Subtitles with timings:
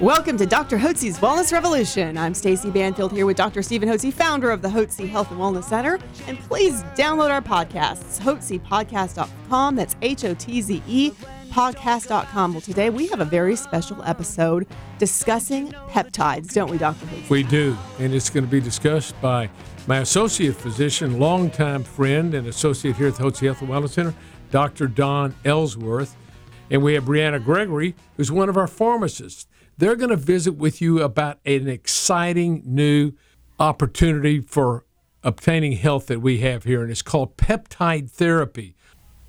[0.00, 0.76] Welcome to Dr.
[0.76, 2.18] Hotze's Wellness Revolution.
[2.18, 3.62] I'm Stacy Banfield here with Dr.
[3.62, 5.98] Stephen Hotze, founder of the Hotze Health and Wellness Center.
[6.26, 9.74] And please download our podcasts, hotzepodcast.com.
[9.74, 11.12] That's H O T Z E
[11.48, 12.52] podcast.com.
[12.52, 14.66] Well, today we have a very special episode
[14.98, 17.06] discussing peptides, don't we, Dr.
[17.06, 17.30] Hotze?
[17.30, 19.48] We do, and it's going to be discussed by
[19.86, 24.14] my associate physician, longtime friend, and associate here at the Hotze Health and Wellness Center,
[24.50, 24.88] Dr.
[24.88, 26.14] Don Ellsworth.
[26.70, 29.46] And we have Bryana Gregory, who's one of our pharmacists.
[29.78, 33.12] They're going to visit with you about an exciting new
[33.60, 34.86] opportunity for
[35.22, 38.74] obtaining health that we have here, and it's called peptide therapy.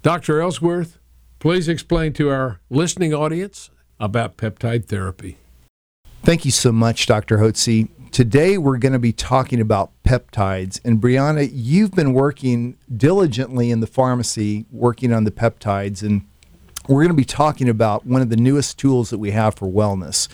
[0.04, 0.40] Dr.
[0.40, 1.00] Ellsworth,
[1.40, 5.38] please explain to our listening audience about peptide therapy.
[6.24, 7.40] Thank you so much, Dr.
[7.40, 7.90] Hotze.
[8.12, 10.80] Today we're going to be talking about peptides.
[10.86, 16.04] And Bryana, you've been working diligently in the pharmacy working on the peptides.
[16.04, 16.26] And
[16.88, 19.68] we're going to be talking about one of the newest tools that we have for
[19.68, 20.28] wellness.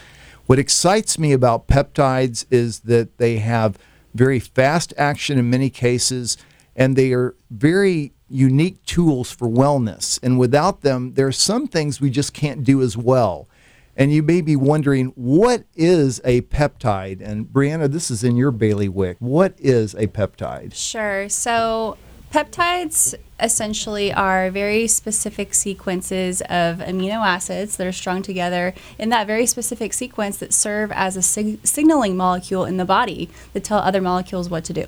[0.45, 3.77] What excites me about peptides is that they have
[4.13, 6.37] very fast action in many cases,
[6.75, 10.19] and they are very unique tools for wellness.
[10.21, 13.47] And without them, there are some things we just can't do as well.
[13.95, 17.21] And you may be wondering, what is a peptide?
[17.21, 19.17] And Bryana, this is in your bailiwick.
[19.19, 20.73] What is a peptide?
[20.73, 21.29] Sure.
[21.29, 21.97] So,
[22.33, 29.27] Peptides essentially are very specific sequences of amino acids that are strung together in that
[29.27, 33.77] very specific sequence that serve as a sig- signaling molecule in the body that tell
[33.77, 34.87] other molecules what to do.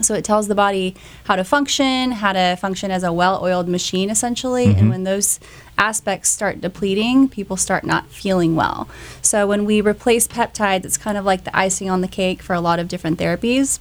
[0.00, 3.68] So it tells the body how to function, how to function as a well oiled
[3.68, 4.68] machine, essentially.
[4.68, 4.78] Mm-hmm.
[4.78, 5.40] And when those
[5.76, 8.88] aspects start depleting, people start not feeling well.
[9.20, 12.54] So when we replace peptides, it's kind of like the icing on the cake for
[12.54, 13.80] a lot of different therapies.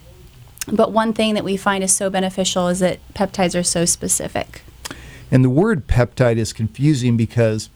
[0.71, 4.61] But one thing that we find is so beneficial is that peptides are so specific.
[5.31, 7.69] And the word peptide is confusing because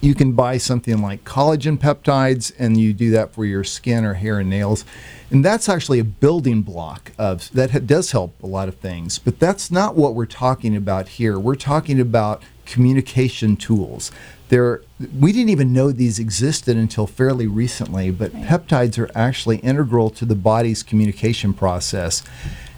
[0.00, 4.14] you can buy something like collagen peptides and you do that for your skin or
[4.14, 4.84] hair and nails.
[5.30, 9.40] And that's actually a building block of that does help a lot of things, but
[9.40, 11.38] that's not what we're talking about here.
[11.38, 14.12] We're talking about communication tools.
[14.48, 14.82] There,
[15.18, 18.44] we didn't even know these existed until fairly recently, but right.
[18.44, 22.22] peptides are actually integral to the body's communication process.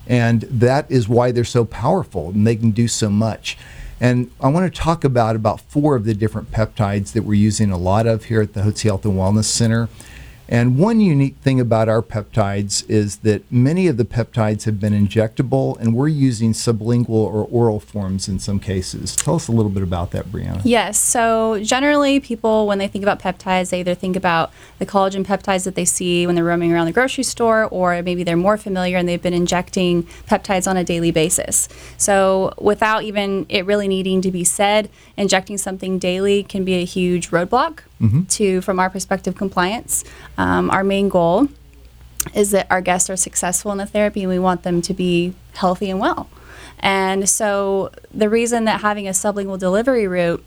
[0.06, 3.58] And that is why they're so powerful and they can do so much.
[4.00, 7.70] And I want to talk about about four of the different peptides that we're using
[7.70, 9.88] a lot of here at the Hotze Health and Wellness Center.
[10.48, 14.94] And one unique thing about our peptides is that many of the peptides have been
[14.94, 19.14] injectable, and we're using sublingual or oral forms in some cases.
[19.14, 20.62] Tell us a little bit about that, Bryana.
[20.64, 20.98] Yes.
[20.98, 25.64] So, generally, people, when they think about peptides, they either think about the collagen peptides
[25.64, 28.96] that they see when they're roaming around the grocery store, or maybe they're more familiar
[28.96, 31.68] and they've been injecting peptides on a daily basis.
[31.98, 36.84] So, without even it really needing to be said, injecting something daily can be a
[36.84, 38.22] huge roadblock mm-hmm.
[38.24, 40.04] to, from our perspective, compliance.
[40.36, 41.48] Um, our main goal
[42.34, 45.34] is that our guests are successful in the therapy and we want them to be
[45.54, 46.28] healthy and well.
[46.80, 50.44] And so the reason that having a sublingual delivery route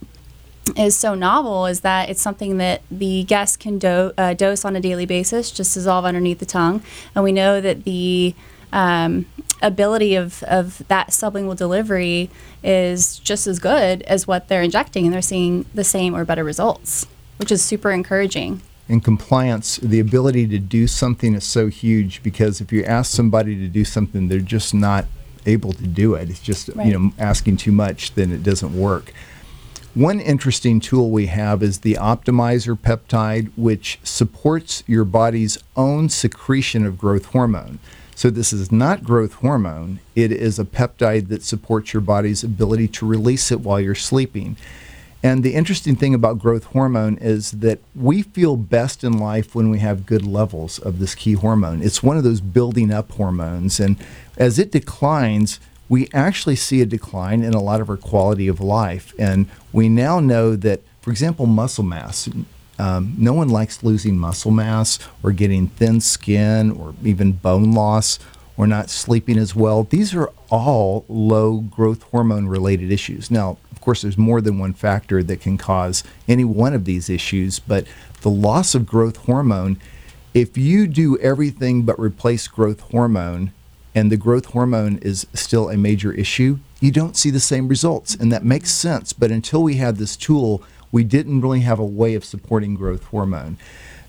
[0.78, 4.76] is so novel is that it's something that the guest can do- uh, dose on
[4.76, 6.82] a daily basis, just dissolve underneath the tongue.
[7.16, 8.36] And we know that the
[8.72, 9.26] um,
[9.62, 12.30] ability of, of that sublingual delivery
[12.64, 16.44] is just as good as what they're injecting, and they're seeing the same or better
[16.44, 17.08] results
[17.42, 18.62] which is super encouraging.
[18.88, 23.56] In compliance, the ability to do something is so huge because if you ask somebody
[23.56, 25.06] to do something, they're just not
[25.48, 26.30] able to do it.
[26.30, 26.86] It's just right.
[26.86, 29.12] you know asking too much, then it doesn't work.
[29.96, 36.86] One interesting tool we have is the optimizer peptide, which supports your body's own secretion
[36.86, 37.80] of growth hormone.
[38.14, 42.90] So, this is not growth hormone, it is a peptide that supports your body's ability
[42.90, 44.58] to release it while you're sleeping.
[45.24, 49.70] And the interesting thing about growth hormone is that we feel best in life when
[49.70, 51.84] we have good levels of this key hormone.
[51.84, 53.80] It's one of those building up hormones.
[53.80, 53.98] And
[54.38, 55.60] as it declines,
[55.90, 59.14] we actually see a decline in a lot of our quality of life.
[59.20, 62.28] And we now know that, for example, muscle mass.
[62.80, 68.18] Um, no one likes losing muscle mass or getting thin skin or even bone loss
[68.58, 69.84] or not sleeping as well.
[69.84, 73.30] These are all low growth hormone related issues.
[73.30, 77.10] Now, of course, there's more than one factor that can cause any one of these
[77.10, 77.88] issues, but
[78.22, 79.80] the loss of growth hormone
[80.34, 83.52] if you do everything but replace growth hormone
[83.94, 88.16] and the growth hormone is still a major issue, you don't see the same results.
[88.16, 89.12] And that makes sense.
[89.12, 93.04] But until we had this tool, we didn't really have a way of supporting growth
[93.06, 93.58] hormone.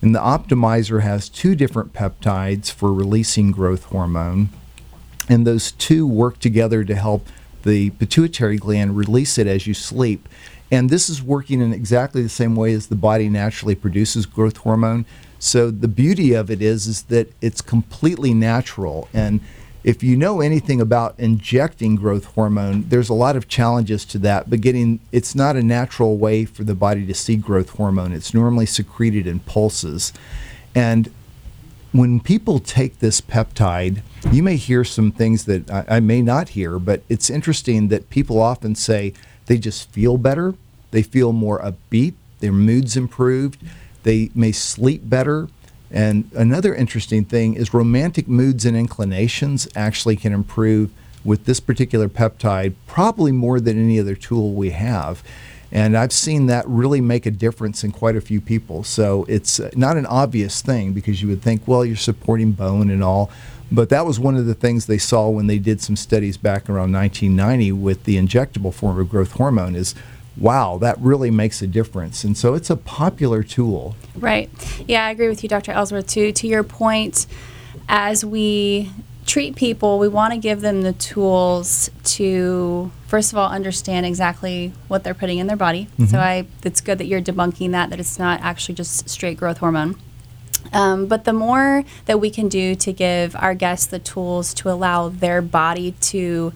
[0.00, 4.50] And the optimizer has two different peptides for releasing growth hormone.
[5.28, 7.26] And those two work together to help
[7.62, 10.29] the pituitary gland release it as you sleep.
[10.70, 14.59] And this is working in exactly the same way as the body naturally produces growth
[14.59, 15.05] hormone.
[15.38, 19.41] So the beauty of it is is that it's completely natural and
[19.85, 24.49] if you know anything about injecting growth hormone, there's a lot of challenges to that,
[24.49, 28.12] but getting it's not a natural way for the body to see growth hormone.
[28.12, 30.12] It's normally secreted in pulses.
[30.75, 31.12] And
[31.93, 34.00] when people take this peptide,
[34.31, 38.09] you may hear some things that I, I, may not hear, but it's interesting that
[38.09, 39.12] people often say
[39.47, 40.55] they just feel better,
[40.91, 43.62] they feel more upbeat, their mood's improved,
[44.05, 45.49] they may sleep better.
[45.91, 50.91] And another interesting thing is romantic moods and inclinations actually can improve
[51.25, 55.23] with this particular peptide, probably more than any other tool we have.
[55.72, 58.84] And I've seen that really make a difference in quite a few people.
[58.84, 62.90] So it's uh, not an obvious thing because you would think, well, you're supporting bone
[62.90, 63.30] and all.
[63.70, 66.69] But that was one of the things they saw when they did some studies back
[66.69, 69.94] around 1990 with the injectable form of growth hormone is
[70.36, 72.24] wow, that really makes a difference.
[72.24, 73.96] And so it's a popular tool.
[74.16, 74.50] Right.
[74.88, 75.72] Yeah, I agree with you, Dr.
[75.72, 76.32] Ellsworth, too.
[76.32, 77.26] To your point,
[77.88, 78.90] as we
[79.26, 84.72] treat people, we want to give them the tools to, first of all, understand exactly
[84.88, 85.86] what they're putting in their body.
[85.92, 86.06] Mm-hmm.
[86.06, 89.58] So I, it's good that you're debunking that, that it's not actually just straight growth
[89.58, 89.96] hormone.
[90.72, 94.70] Um, but the more that we can do to give our guests the tools to
[94.70, 96.52] allow their body to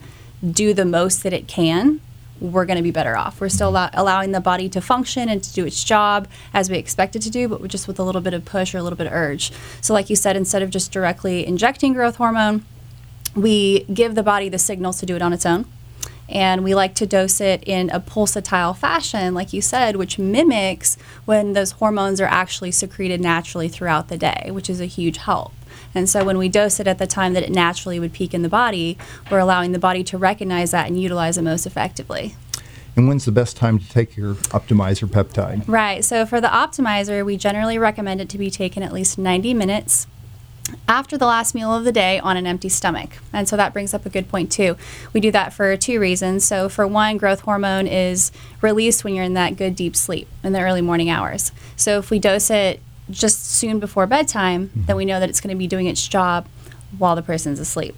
[0.49, 2.01] do the most that it can,
[2.39, 3.41] we're going to be better off.
[3.41, 6.77] We're still allow- allowing the body to function and to do its job as we
[6.77, 8.97] expect it to do, but just with a little bit of push or a little
[8.97, 9.51] bit of urge.
[9.81, 12.65] So, like you said, instead of just directly injecting growth hormone,
[13.35, 15.65] we give the body the signals to do it on its own.
[16.29, 20.97] And we like to dose it in a pulsatile fashion, like you said, which mimics
[21.25, 25.53] when those hormones are actually secreted naturally throughout the day, which is a huge help.
[25.93, 28.41] And so when we dose it at the time that it naturally would peak in
[28.41, 28.97] the body,
[29.31, 32.35] we're allowing the body to recognize that and utilize it most effectively.
[32.95, 35.63] And when's the best time to take your optimizer peptide?
[35.67, 36.03] Right.
[36.03, 40.07] So for the optimizer, we generally recommend it to be taken at least 90 minutes
[40.87, 43.19] after the last meal of the day on an empty stomach.
[43.31, 44.75] And so that brings up a good point too.
[45.13, 46.45] We do that for two reasons.
[46.45, 48.31] So for one, growth hormone is
[48.61, 51.51] released when you're in that good deep sleep in the early morning hours.
[51.75, 54.85] So if we dose it just soon before bedtime, mm-hmm.
[54.85, 56.47] then we know that it's going to be doing its job
[56.97, 57.95] while the person's asleep.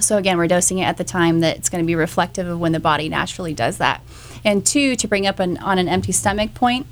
[0.00, 2.60] So again, we're dosing it at the time that it's going to be reflective of
[2.60, 4.00] when the body naturally does that.
[4.44, 6.86] And two, to bring up an, on an empty stomach point,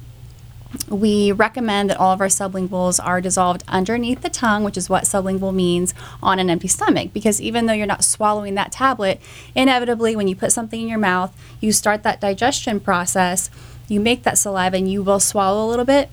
[0.88, 5.04] we recommend that all of our sublinguals are dissolved underneath the tongue, which is what
[5.04, 7.12] sublingual means on an empty stomach.
[7.12, 9.20] Because even though you're not swallowing that tablet,
[9.54, 13.48] inevitably, when you put something in your mouth, you start that digestion process,
[13.88, 16.10] you make that saliva, and you will swallow a little bit.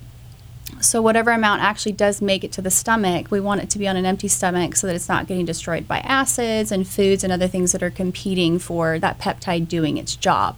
[0.83, 3.88] So, whatever amount actually does make it to the stomach, we want it to be
[3.88, 7.31] on an empty stomach so that it's not getting destroyed by acids and foods and
[7.31, 10.57] other things that are competing for that peptide doing its job.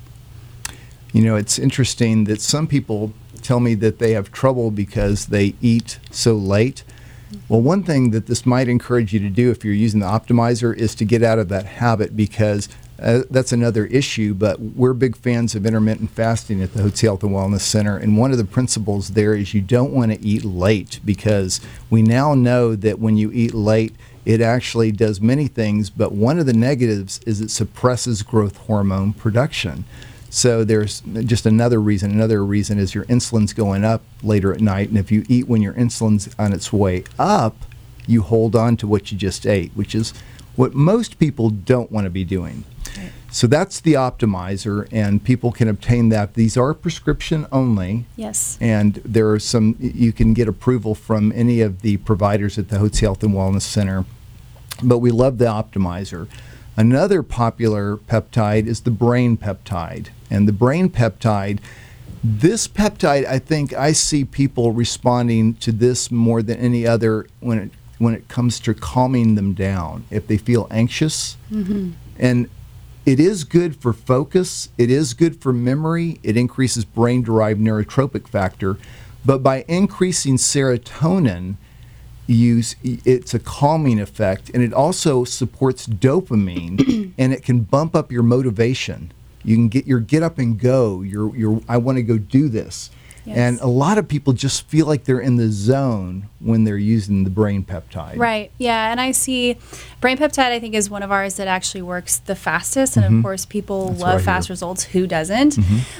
[1.13, 3.13] You know, it's interesting that some people
[3.43, 6.83] tell me that they have trouble because they eat so late.
[7.47, 10.75] Well, one thing that this might encourage you to do if you're using the optimizer
[10.75, 12.67] is to get out of that habit because
[13.01, 17.23] uh, that's another issue, but we're big fans of intermittent fasting at the Hotze Health
[17.23, 17.97] and Wellness Center.
[17.97, 21.59] And one of the principles there is you don't want to eat late because
[21.89, 23.93] we now know that when you eat late,
[24.25, 29.13] it actually does many things, but one of the negatives is it suppresses growth hormone
[29.13, 29.85] production.
[30.29, 32.11] So there's just another reason.
[32.11, 35.61] Another reason is your insulin's going up later at night, and if you eat when
[35.61, 37.55] your insulin's on its way up,
[38.07, 40.13] you hold on to what you just ate, which is
[40.55, 42.63] what most people don't want to be doing.
[43.31, 46.35] So that's the optimizer, and people can obtain that.
[46.35, 48.05] These are prescription only.
[48.15, 48.57] Yes.
[48.61, 52.77] And there are some, you can get approval from any of the providers at the
[52.77, 54.05] Hotze Health and Wellness Center.
[54.81, 56.29] But we love the optimizer.
[56.77, 60.07] Another popular peptide is the brain peptide.
[60.29, 61.59] And the brain peptide,
[62.23, 67.59] this peptide, I think I see people responding to this more than any other when
[67.59, 71.37] it when it comes to calming them down if they feel anxious.
[71.51, 71.91] Mm-hmm.
[72.17, 72.49] And
[73.05, 78.27] it is good for focus, it is good for memory, it increases brain derived neurotrophic
[78.27, 78.77] factor.
[79.23, 81.57] But by increasing serotonin,
[82.27, 88.11] use it's a calming effect and it also supports dopamine and it can bump up
[88.11, 89.11] your motivation
[89.43, 92.49] you can get your get up and go your your I want to go do
[92.49, 92.89] this
[93.25, 93.37] Yes.
[93.37, 97.23] And a lot of people just feel like they're in the zone when they're using
[97.23, 98.17] the brain peptide.
[98.17, 98.51] Right.
[98.57, 98.91] Yeah.
[98.91, 99.57] And I see
[99.99, 102.97] brain peptide, I think, is one of ours that actually works the fastest.
[102.97, 104.83] And of course, people That's love fast results.
[104.83, 105.57] Who doesn't?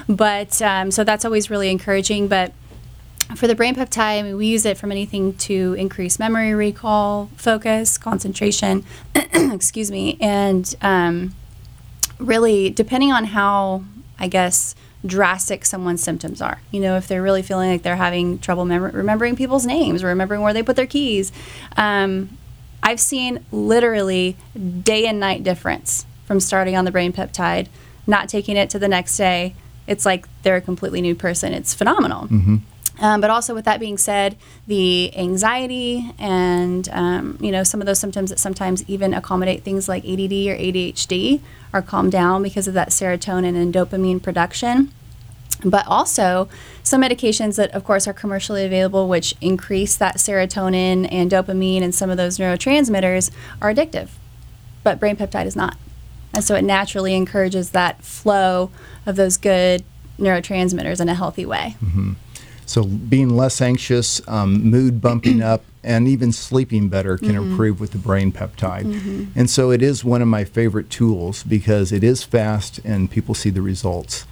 [0.08, 2.27] But um, so that's always really encouraging.
[2.27, 2.53] But
[3.36, 7.29] for the brain peptide, I mean, we use it from anything to increase memory recall,
[7.36, 11.34] focus, concentration, excuse me, and um,
[12.20, 13.84] really depending on how,
[14.20, 14.75] I guess,
[15.06, 16.62] drastic someone's symptoms are.
[16.72, 20.08] You know, if they're really feeling like they're having trouble mem- remembering people's names or
[20.08, 21.32] remembering where they put their keys.
[21.78, 22.38] Um,
[22.82, 24.38] I've seen literally
[24.84, 27.68] day and night difference from starting on the brain peptide,
[28.06, 29.56] not taking it to the next day.
[29.88, 31.54] It's like they're a completely new person.
[31.54, 32.28] It's phenomenal.
[33.00, 34.38] Um, but also, with that being said,
[34.68, 39.90] the anxiety and um, you know some of those symptoms that sometimes even accommodate things
[39.90, 41.42] like ADD or ADHD
[41.74, 44.92] are calmed down because of that serotonin and dopamine production.
[45.64, 46.48] But also,
[46.84, 51.96] some medications that, of course, are commercially available, which increase that serotonin and dopamine and
[51.96, 54.10] some of those neurotransmitters, are addictive.
[54.84, 55.78] But brain peptide is not.
[56.34, 58.70] And so it naturally encourages that flow
[59.06, 59.84] of those good
[60.20, 61.75] neurotransmitters in a healthy way.
[62.65, 67.51] So being less anxious, um, mood bumping up, and even sleeping better can mm-hmm.
[67.51, 68.86] improve with the brain peptide.
[68.86, 69.39] Mm-hmm.
[69.39, 73.36] And so it is one of my favorite tools because it is fast and people
[73.36, 74.25] see the results.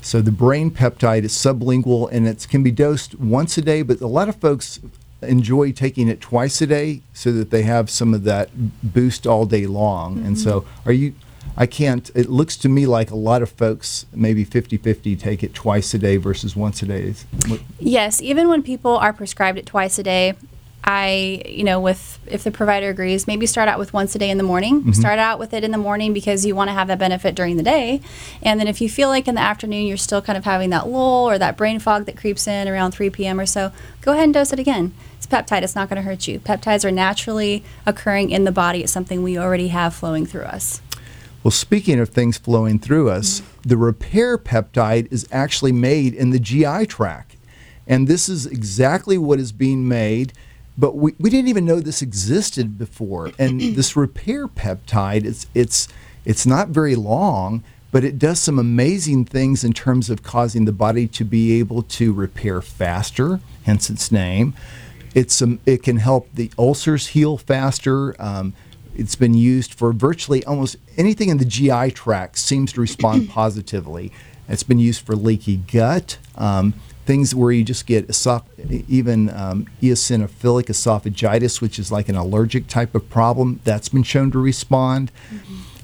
[0.00, 4.00] So the brain peptide is sublingual and it can be dosed once a day, but
[4.00, 4.80] a lot of folks
[5.22, 8.50] enjoy taking it twice a day so that they have some of that
[8.82, 10.24] boost all day long.
[10.24, 10.88] And so mm-hmm.
[10.88, 11.14] are you
[11.60, 15.54] I can't it looks to me like a lot of folks maybe 50-50 take it
[15.54, 17.14] twice a day versus once a day.
[17.80, 20.34] Yes, even when people are prescribed it twice a day,
[20.84, 24.30] I, you know, with if the provider agrees, maybe start out with once a day
[24.30, 24.80] in the morning.
[24.80, 24.92] Mm-hmm.
[24.92, 27.58] Start out with it in the morning because you want to have that benefit during
[27.58, 28.00] the day.
[28.42, 30.88] And then if you feel like in the afternoon you're still kind of having that
[30.88, 33.40] lull or that brain fog that creeps in around 3 p.m.
[33.40, 34.94] or so, go ahead and dose it again.
[35.16, 36.38] It's peptide, it's not going to hurt you.
[36.38, 38.82] Peptides are naturally occurring in the body.
[38.82, 40.80] It's something we already have flowing through us.
[41.48, 46.38] Well, speaking of things flowing through us, the repair peptide is actually made in the
[46.38, 47.36] GI tract.
[47.86, 50.34] And this is exactly what is being made,
[50.76, 53.32] but we, we didn't even know this existed before.
[53.38, 55.88] And this repair peptide, it's, it's,
[56.26, 60.72] it's not very long, but it does some amazing things in terms of causing the
[60.72, 64.52] body to be able to repair faster, hence its name.
[65.14, 68.14] It's um, it can help the ulcers heal faster.
[68.22, 68.52] Um,
[68.98, 74.12] it's been used for virtually almost anything in the GI tract seems to respond positively.
[74.48, 76.74] It's been used for leaky gut, um,
[77.06, 78.44] things where you just get esoph-
[78.88, 83.60] even um, eosinophilic esophagitis, which is like an allergic type of problem.
[83.64, 85.12] That's been shown to respond.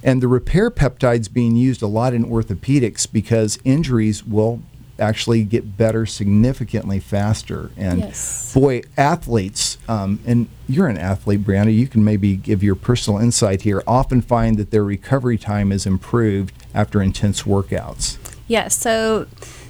[0.02, 4.60] And the repair peptides being used a lot in orthopedics because injuries will
[4.98, 7.70] actually get better significantly faster.
[7.76, 8.52] And Yes.
[8.54, 13.62] boy, athletes, um, and you're an athlete, Bryana, you can maybe give your personal insight
[13.62, 18.18] here, often find that their recovery time is improved after intense workouts.
[18.46, 18.76] Yes.
[18.76, 19.26] So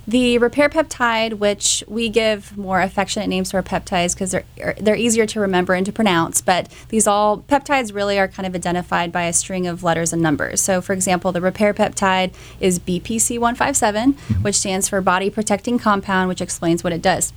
[0.06, 4.74] the repair peptide, which we give more affectionate names to our peptides because they're er,
[4.78, 6.40] they're easier to remember and to pronounce.
[6.40, 10.20] But these all peptides really are kind of identified by a string of letters and
[10.20, 10.60] numbers.
[10.60, 16.40] So, for example, the repair peptide is BPC157, which stands for Body Protecting Compound, which
[16.40, 17.32] explains what it does.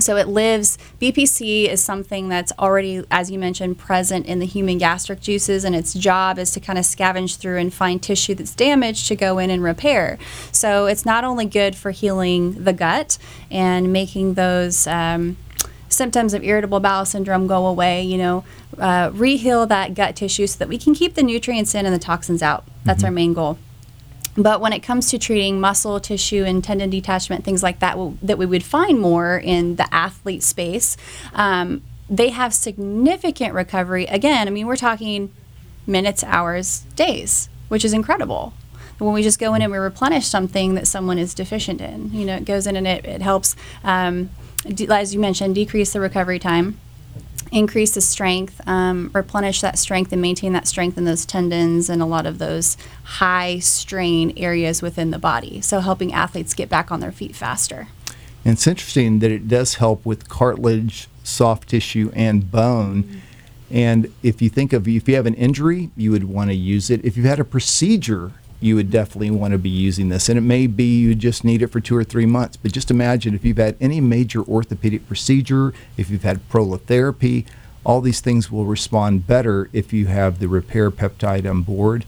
[0.00, 4.78] So it lives, BPC is something that's already, as you mentioned, present in the human
[4.78, 8.54] gastric juices, and its job is to kind of scavenge through and find tissue that's
[8.54, 10.18] damaged to go in and repair.
[10.52, 13.18] So it's not only good for healing the gut
[13.50, 14.86] and making those.
[14.86, 15.36] Um,
[15.88, 18.44] symptoms of irritable bowel syndrome go away, you know,
[18.78, 22.00] uh, reheal that gut tissue so that we can keep the nutrients in and the
[22.00, 22.64] toxins out.
[22.84, 23.58] That's our main goal.
[24.36, 28.38] But when it comes to treating muscle tissue and tendon detachment, things like that, that
[28.38, 30.96] we would find more in the athlete space,
[31.34, 34.06] um, they have significant recovery.
[34.06, 35.32] Again, I mean, we're talking
[35.86, 38.52] minutes, hours, days, which is incredible.
[38.98, 42.24] When we just go in and we replenish something that someone is deficient in, you
[42.24, 44.30] know, it goes in and it, it helps, um,
[44.66, 46.78] de- as you mentioned, decrease the recovery time
[47.54, 52.02] increase the strength, um, replenish that strength, and maintain that strength in those tendons and
[52.02, 55.60] a lot of those high strain areas within the body.
[55.60, 57.88] So, helping athletes get back on their feet faster.
[58.44, 63.22] And it's interesting that it does help with cartilage, soft tissue, and bone.
[63.70, 66.90] And if you think of if you have an injury, you would want to use
[66.90, 67.04] it.
[67.04, 68.32] If you've had a procedure,
[68.64, 70.30] you would definitely want to be using this.
[70.30, 72.56] And it may be you just need it for two or three months.
[72.56, 77.44] But just imagine if you've had any major orthopedic procedure, if you've had prolotherapy,
[77.84, 82.06] all these things will respond better if you have the repair peptide on board.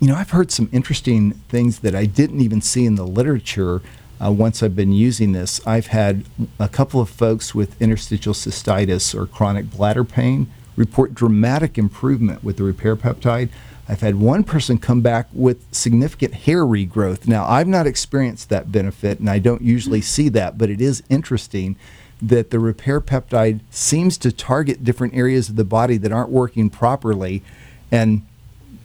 [0.00, 3.80] You know, I've heard some interesting things that I didn't even see in the literature.
[4.20, 6.24] uh, once I've been using this, I've had
[6.58, 12.56] a couple of folks with interstitial cystitis or chronic bladder pain report dramatic improvement with
[12.56, 13.48] the repair peptide.
[13.88, 17.26] I've had one person come back with significant hair regrowth.
[17.28, 20.04] Now, I've not experienced that benefit, and I don't usually hmm.
[20.04, 21.76] see that, but it is interesting
[22.22, 26.70] that the repair peptide seems to target different areas of the body that aren't working
[26.70, 27.42] properly
[27.90, 28.22] and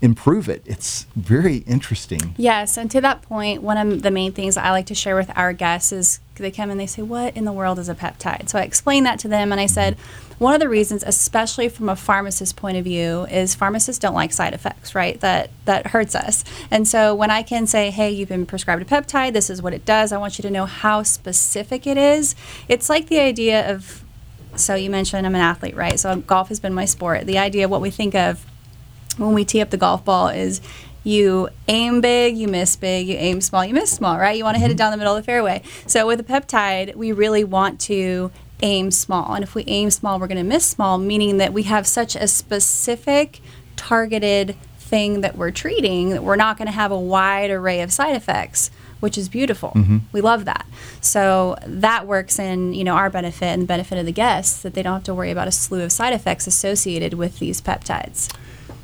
[0.01, 0.61] improve it.
[0.65, 2.33] It's very interesting.
[2.37, 5.31] Yes, and to that point, one of the main things I like to share with
[5.35, 8.49] our guests is they come and they say, What in the world is a peptide?
[8.49, 9.73] So I explained that to them and I mm-hmm.
[9.73, 9.97] said,
[10.39, 14.31] one of the reasons, especially from a pharmacist's point of view, is pharmacists don't like
[14.31, 15.19] side effects, right?
[15.19, 16.45] That that hurts us.
[16.71, 19.33] And so when I can say, "Hey, you've been prescribed a peptide.
[19.33, 20.13] This is what it does.
[20.13, 22.35] I want you to know how specific it is."
[22.69, 24.03] It's like the idea of
[24.55, 25.99] so you mentioned I'm an athlete, right?
[25.99, 27.25] So golf has been my sport.
[27.25, 28.45] The idea of what we think of
[29.19, 30.61] when we tee up the golf ball is
[31.03, 34.37] you aim big, you miss big, you aim small, you miss small, right?
[34.37, 35.61] You want to hit it down the middle of the fairway.
[35.85, 39.33] So with a peptide, we really want to aim small.
[39.33, 42.15] And if we aim small, we're going to miss small, meaning that we have such
[42.15, 43.41] a specific,
[43.75, 47.93] targeted thing that we're treating that we're not going to have a wide array of
[47.93, 49.71] side effects which is beautiful.
[49.75, 49.97] Mm-hmm.
[50.11, 50.65] We love that.
[51.01, 54.73] So that works in you know our benefit and the benefit of the guests that
[54.73, 58.33] they don't have to worry about a slew of side effects associated with these peptides.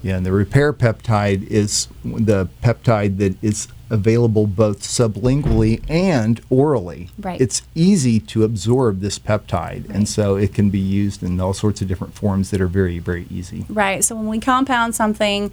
[0.06, 7.10] Yeah, and the repair peptide is the peptide that is available both sublingually and orally.
[7.18, 7.42] Right.
[7.42, 9.96] It's easy to absorb this peptide, right.
[9.96, 13.00] and so it can be used in all sorts of different forms that are very,
[13.00, 13.66] very easy.
[13.68, 14.04] Right.
[14.04, 15.52] So when we compound something,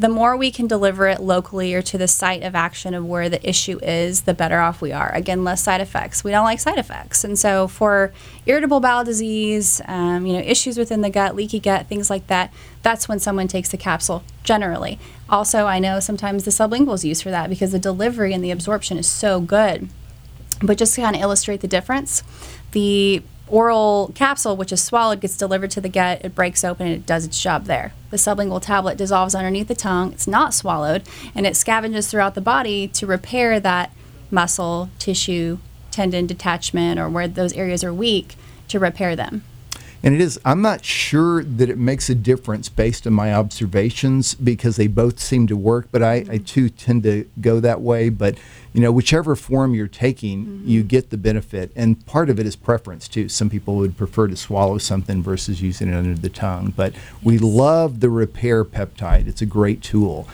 [0.00, 3.28] the more we can deliver it locally or to the site of action of where
[3.28, 5.12] the issue is, the better off we are.
[5.14, 6.24] Again, less side effects.
[6.24, 8.10] We don't like side effects, and so for
[8.46, 12.50] irritable bowel disease, um, you know, issues within the gut, leaky gut, things like that,
[12.82, 14.98] that's when someone takes the capsule generally.
[15.28, 18.50] Also, I know sometimes the sublingual is used for that because the delivery and the
[18.50, 19.90] absorption is so good.
[20.62, 22.22] But just to kind of illustrate the difference,
[22.72, 26.96] the oral capsule, which is swallowed, gets delivered to the gut, it breaks open, and
[26.96, 27.92] it does its job there.
[28.10, 31.02] The sublingual tablet dissolves underneath the tongue, it's not swallowed,
[31.34, 33.92] and it scavenges throughout the body to repair that
[34.30, 35.58] muscle, tissue,
[35.90, 38.36] tendon detachment, or where those areas are weak
[38.68, 39.44] to repair them.
[40.02, 44.34] And it is, I'm not sure that it makes a difference based on my observations
[44.34, 48.08] because they both seem to work, but I, I too tend to go that way.
[48.08, 48.38] But,
[48.72, 50.68] you know, whichever form you're taking, mm-hmm.
[50.68, 51.70] you get the benefit.
[51.76, 53.28] And part of it is preference too.
[53.28, 56.72] Some people would prefer to swallow something versus using it under the tongue.
[56.74, 60.26] But we love the repair peptide, it's a great tool.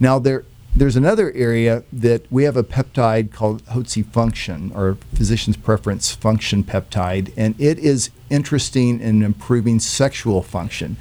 [0.00, 0.44] Now, there,
[0.78, 6.62] there's another area that we have a peptide called Hotze function or physician's preference function
[6.62, 10.96] peptide, and it is interesting in improving sexual function.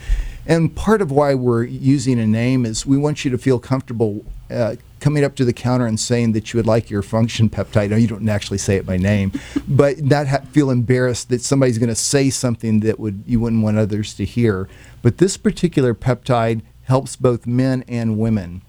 [0.46, 4.26] And part of why we're using a name is we want you to feel comfortable
[4.50, 7.90] uh, coming up to the counter and saying that you would like your function peptide.
[7.90, 9.32] No, you don't actually say it by name,
[9.68, 13.62] but not ha- feel embarrassed that somebody's going to say something that would you wouldn't
[13.62, 14.70] want others to hear.
[15.02, 18.62] But this particular peptide helps both men and women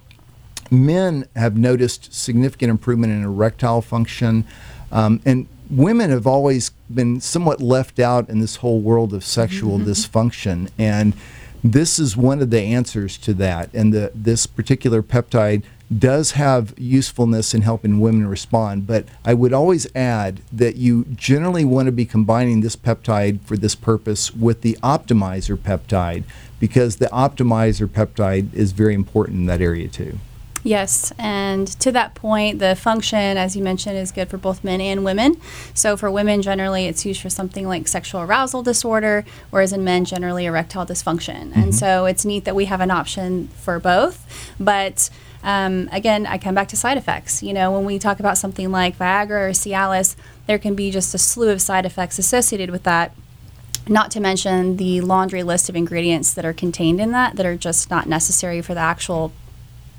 [0.70, 4.44] men have noticed significant improvement in erectile function,
[4.90, 9.78] um, and women have always been somewhat left out in this whole world of sexual
[9.78, 9.90] mm-hmm.
[9.90, 10.70] dysfunction.
[10.78, 11.14] And
[11.62, 13.72] this is one of the answers to that.
[13.74, 15.64] And the, this particular peptide
[15.96, 21.64] does have usefulness in helping women respond, but I would always add that you generally
[21.64, 26.24] want to be combining this peptide for this purpose with the optimizer peptide
[26.60, 30.18] because the optimizer peptide is very important in that area too.
[30.64, 34.80] Yes, and to that point, the function, as you mentioned, is good for both men
[34.80, 35.40] and women.
[35.72, 40.04] So for women, generally, it's used for something like sexual arousal disorder, whereas in men,
[40.04, 41.50] generally erectile dysfunction.
[41.50, 41.60] Mm-hmm.
[41.60, 44.26] And so it's neat that we have an option for both.
[44.58, 45.10] But
[45.42, 47.42] um, again, I come back to side effects.
[47.42, 50.16] You know, when we talk about something like Viagra or Cialis,
[50.46, 53.14] there can be just a slew of side effects associated with that
[53.88, 57.56] not to mention the laundry list of ingredients that are contained in that that are
[57.56, 59.32] just not necessary for the actual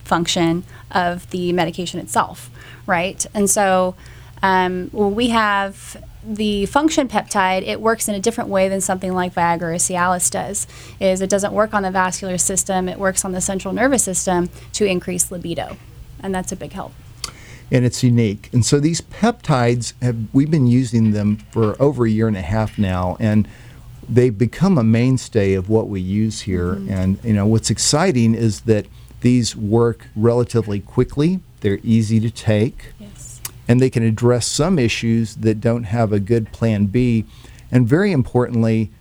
[0.03, 2.49] function of the medication itself,
[2.85, 3.25] right?
[3.33, 3.95] And so
[4.41, 9.13] um, when we have the function peptide, it works in a different way than something
[9.13, 10.67] like Viagra or Cialis does.
[10.99, 14.49] Is it doesn't work on the vascular system; it works on the central nervous system
[14.73, 15.77] to increase libido,
[16.21, 16.93] and that's a big help.
[17.71, 18.49] And it's unique.
[18.51, 22.41] And so these peptides have we've been using them for over a year and a
[22.41, 23.47] half now, and
[24.07, 26.73] they've become a mainstay of what we use here.
[26.73, 26.91] Mm-hmm.
[26.91, 28.87] And you know what's exciting is that
[29.21, 33.41] these work relatively quickly, they're easy to take, yes.
[33.67, 37.25] and they can address some issues that don't have a good plan B.
[37.71, 38.91] And very importantly,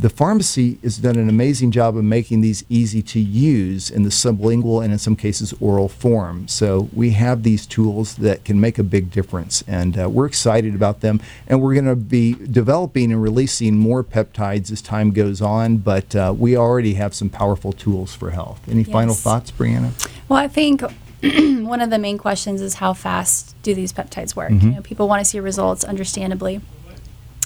[0.00, 4.08] the pharmacy has done an amazing job of making these easy to use in the
[4.08, 6.48] sublingual and in some cases oral form.
[6.48, 10.74] So we have these tools that can make a big difference, and uh, we're excited
[10.74, 11.20] about them.
[11.46, 16.16] And we're going to be developing and releasing more peptides as time goes on, but
[16.16, 18.60] uh, we already have some powerful tools for health.
[18.70, 19.92] Any final thoughts, Bryana?
[20.30, 20.80] Well, I think
[21.20, 24.50] one of the main questions is how fast do these peptides work?
[24.50, 26.62] You know, people want to see results, understandably.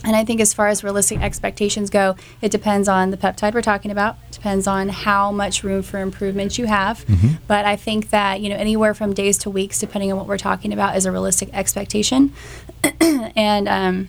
[0.04, 3.62] And I think as far as realistic expectations go, it depends on the peptide we're
[3.62, 7.04] talking about, depends on how much room for improvement you have.
[7.46, 10.38] But I think that, you know, anywhere from days to weeks, depending on what we're
[10.38, 12.32] talking about, is a realistic expectation.
[13.00, 14.08] and um,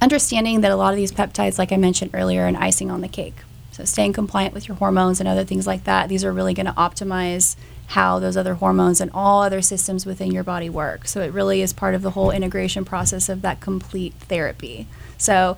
[0.00, 3.00] understanding that a lot of these peptides, like I mentioned earlier, are an icing on
[3.00, 3.36] the cake.
[3.72, 6.66] So staying compliant with your hormones and other things like that, these are really going
[6.66, 7.56] to optimize
[7.88, 11.06] how those other hormones and all other systems within your body work.
[11.06, 14.86] So it really is part of the whole integration process of that complete therapy.
[15.18, 15.56] So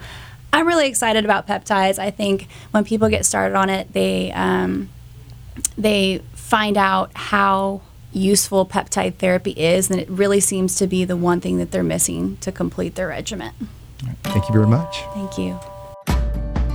[0.53, 1.99] I'm really excited about peptides.
[1.99, 4.89] I think when people get started on it, they um,
[5.77, 11.17] they find out how useful peptide therapy is, and it really seems to be the
[11.17, 13.53] one thing that they're missing to complete their regimen.
[14.25, 15.03] Thank you very much.
[15.15, 15.59] Thank you.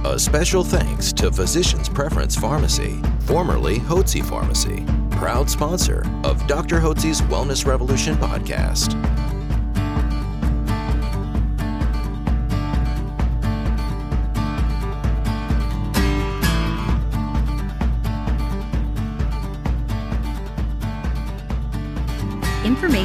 [0.05, 4.85] A special thanks to Physicians Preference Pharmacy, formerly Hotze Pharmacy,
[5.17, 6.80] proud sponsor of Dr.
[6.80, 9.12] Hotze's Wellness Revolution podcast.